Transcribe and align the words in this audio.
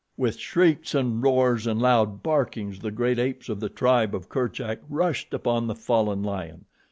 With 0.17 0.39
shrieks 0.39 0.95
and 0.95 1.21
roars 1.21 1.67
and 1.67 1.79
loud 1.79 2.23
barkings 2.23 2.79
the 2.79 2.89
great 2.89 3.19
apes 3.19 3.49
of 3.49 3.59
the 3.59 3.69
tribe 3.69 4.15
of 4.15 4.29
Kerchak 4.29 4.79
rushed 4.89 5.31
upon 5.31 5.67
the 5.67 5.75
fallen 5.75 6.23
lion. 6.23 6.65